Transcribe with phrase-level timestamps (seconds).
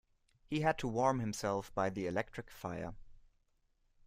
[0.47, 2.95] He had to warm himself by the electric fire